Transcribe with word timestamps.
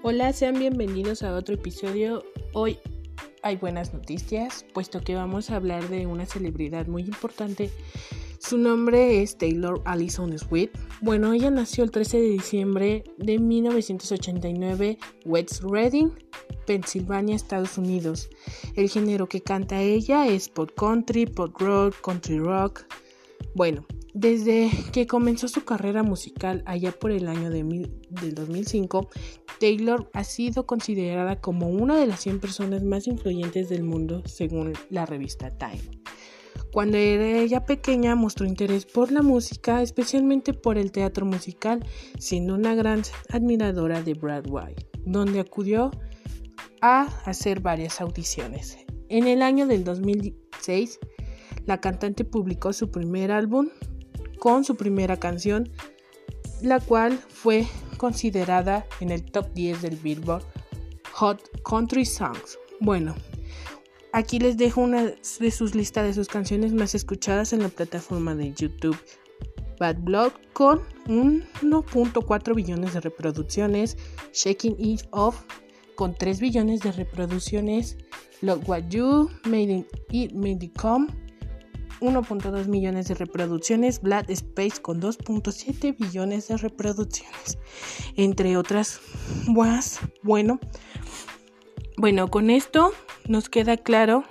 Hola, 0.00 0.32
sean 0.32 0.60
bienvenidos 0.60 1.24
a 1.24 1.34
otro 1.34 1.56
episodio. 1.56 2.24
Hoy 2.52 2.78
hay 3.42 3.56
buenas 3.56 3.92
noticias, 3.92 4.64
puesto 4.72 5.00
que 5.00 5.16
vamos 5.16 5.50
a 5.50 5.56
hablar 5.56 5.88
de 5.88 6.06
una 6.06 6.24
celebridad 6.24 6.86
muy 6.86 7.02
importante. 7.02 7.72
Su 8.38 8.58
nombre 8.58 9.20
es 9.20 9.36
Taylor 9.36 9.82
Allison 9.84 10.38
Swift. 10.38 10.70
Bueno, 11.00 11.32
ella 11.32 11.50
nació 11.50 11.82
el 11.82 11.90
13 11.90 12.20
de 12.20 12.28
diciembre 12.28 13.04
de 13.16 13.40
1989, 13.40 14.98
West 15.24 15.62
Reading, 15.64 16.10
Pensilvania, 16.64 17.34
Estados 17.34 17.76
Unidos. 17.76 18.30
El 18.76 18.88
género 18.88 19.28
que 19.28 19.42
canta 19.42 19.82
ella 19.82 20.28
es 20.28 20.48
pop 20.48 20.70
country, 20.76 21.26
pop 21.26 21.60
rock, 21.60 22.00
country 22.02 22.38
rock. 22.38 22.84
Bueno, 23.56 23.84
desde 24.14 24.70
que 24.92 25.06
comenzó 25.06 25.48
su 25.48 25.64
carrera 25.64 26.02
musical 26.02 26.62
allá 26.66 26.92
por 26.92 27.10
el 27.10 27.28
año 27.28 27.50
de 27.50 27.62
del 28.10 28.34
2005, 28.34 29.08
Taylor 29.60 30.10
ha 30.14 30.24
sido 30.24 30.66
considerada 30.66 31.40
como 31.40 31.68
una 31.68 31.98
de 31.98 32.06
las 32.06 32.20
100 32.20 32.40
personas 32.40 32.82
más 32.82 33.06
influyentes 33.06 33.68
del 33.68 33.82
mundo 33.82 34.22
según 34.26 34.72
la 34.90 35.06
revista 35.06 35.50
Time. 35.56 35.82
Cuando 36.72 36.98
era 36.98 37.38
ella 37.38 37.64
pequeña 37.64 38.14
mostró 38.14 38.46
interés 38.46 38.84
por 38.84 39.10
la 39.10 39.22
música, 39.22 39.82
especialmente 39.82 40.52
por 40.52 40.76
el 40.76 40.92
teatro 40.92 41.24
musical, 41.24 41.84
siendo 42.18 42.54
una 42.54 42.74
gran 42.74 43.02
admiradora 43.30 44.02
de 44.02 44.14
Broadway, 44.14 44.74
donde 45.04 45.40
acudió 45.40 45.90
a 46.80 47.04
hacer 47.24 47.60
varias 47.60 48.00
audiciones. 48.00 48.78
En 49.08 49.26
el 49.26 49.42
año 49.42 49.66
del 49.66 49.84
2006, 49.84 50.98
la 51.64 51.80
cantante 51.80 52.24
publicó 52.24 52.72
su 52.72 52.90
primer 52.90 53.30
álbum 53.32 53.68
con 54.38 54.64
su 54.64 54.76
primera 54.76 55.18
canción, 55.18 55.70
la 56.62 56.80
cual 56.80 57.18
fue 57.28 57.66
considerada 57.96 58.86
en 59.00 59.10
el 59.10 59.24
top 59.24 59.52
10 59.54 59.82
del 59.82 59.96
Billboard 59.96 60.44
Hot 61.12 61.62
Country 61.68 62.04
Songs. 62.04 62.58
Bueno, 62.80 63.14
aquí 64.12 64.38
les 64.38 64.56
dejo 64.56 64.80
una 64.80 65.04
de 65.04 65.50
sus 65.50 65.74
listas 65.74 66.06
de 66.06 66.14
sus 66.14 66.28
canciones 66.28 66.72
más 66.72 66.94
escuchadas 66.94 67.52
en 67.52 67.62
la 67.62 67.68
plataforma 67.68 68.34
de 68.34 68.52
YouTube. 68.52 68.96
Bad 69.78 69.98
Blood 70.00 70.32
con 70.52 70.82
1.4 71.06 72.54
billones 72.54 72.94
de 72.94 73.00
reproducciones, 73.00 73.96
Shaking 74.32 74.76
It 74.78 75.02
Off 75.10 75.44
con 75.94 76.14
3 76.14 76.40
billones 76.40 76.80
de 76.80 76.92
reproducciones, 76.92 77.96
Look 78.40 78.68
What 78.68 78.88
You 78.88 79.28
Made 79.44 79.86
It 80.10 80.32
Made 80.32 80.72
Come 80.72 81.08
1.2 82.00 82.66
millones 82.66 83.08
de 83.08 83.14
reproducciones, 83.14 84.00
Black 84.00 84.30
Space 84.30 84.80
con 84.80 85.00
2.7 85.00 85.96
billones 85.98 86.48
de 86.48 86.56
reproducciones, 86.56 87.58
entre 88.16 88.56
otras 88.56 89.00
más. 89.46 90.00
Bueno, 90.22 90.60
bueno, 91.96 92.28
con 92.28 92.50
esto 92.50 92.92
nos 93.26 93.48
queda 93.48 93.76
claro 93.76 94.24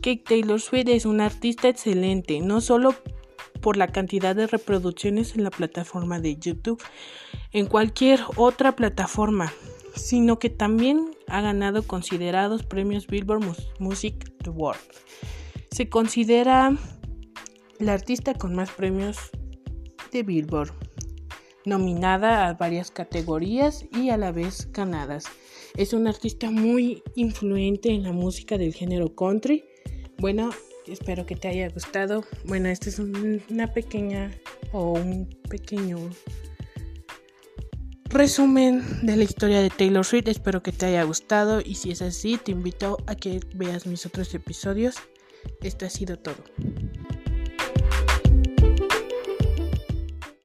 que 0.00 0.16
Taylor 0.16 0.60
Swift 0.60 0.88
es 0.88 1.06
una 1.06 1.26
artista 1.26 1.68
excelente, 1.68 2.40
no 2.40 2.60
solo 2.60 2.94
por 3.60 3.76
la 3.76 3.86
cantidad 3.86 4.34
de 4.36 4.46
reproducciones 4.46 5.34
en 5.34 5.44
la 5.44 5.50
plataforma 5.50 6.20
de 6.20 6.36
YouTube, 6.36 6.82
en 7.52 7.66
cualquier 7.66 8.20
otra 8.36 8.76
plataforma, 8.76 9.52
sino 9.94 10.38
que 10.38 10.50
también 10.50 11.10
ha 11.28 11.40
ganado 11.40 11.86
considerados 11.86 12.64
premios 12.64 13.06
Billboard 13.06 13.44
Music 13.78 14.32
Award. 14.46 14.78
Se 15.72 15.88
considera 15.88 16.76
la 17.78 17.94
artista 17.94 18.34
con 18.34 18.54
más 18.54 18.70
premios 18.70 19.16
de 20.12 20.22
Billboard, 20.22 20.74
nominada 21.64 22.46
a 22.46 22.52
varias 22.52 22.90
categorías 22.90 23.86
y 23.90 24.10
a 24.10 24.18
la 24.18 24.32
vez 24.32 24.70
ganadas. 24.70 25.24
Es 25.78 25.94
una 25.94 26.10
artista 26.10 26.50
muy 26.50 27.02
influente 27.14 27.88
en 27.88 28.02
la 28.02 28.12
música 28.12 28.58
del 28.58 28.74
género 28.74 29.14
country. 29.14 29.64
Bueno, 30.18 30.50
espero 30.86 31.24
que 31.24 31.36
te 31.36 31.48
haya 31.48 31.70
gustado. 31.70 32.22
Bueno, 32.44 32.68
esta 32.68 32.90
es 32.90 32.98
una 32.98 33.72
pequeña 33.72 34.30
o 34.72 34.92
un 34.92 35.26
pequeño 35.48 35.96
resumen 38.10 38.82
de 39.06 39.16
la 39.16 39.24
historia 39.24 39.62
de 39.62 39.70
Taylor 39.70 40.04
Swift. 40.04 40.28
Espero 40.28 40.62
que 40.62 40.72
te 40.72 40.84
haya 40.84 41.02
gustado 41.04 41.62
y 41.64 41.76
si 41.76 41.92
es 41.92 42.02
así, 42.02 42.36
te 42.36 42.52
invito 42.52 42.98
a 43.06 43.14
que 43.14 43.40
veas 43.54 43.86
mis 43.86 44.04
otros 44.04 44.34
episodios. 44.34 44.96
Esto 45.62 45.86
ha 45.86 45.90
sido 45.90 46.18
todo. 46.18 46.36